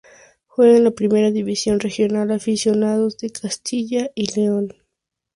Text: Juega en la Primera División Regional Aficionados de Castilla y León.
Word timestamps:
Juega 0.47 0.77
en 0.77 0.83
la 0.83 0.89
Primera 0.89 1.29
División 1.29 1.79
Regional 1.79 2.31
Aficionados 2.31 3.19
de 3.19 3.29
Castilla 3.29 4.09
y 4.15 4.33
León. 4.33 4.73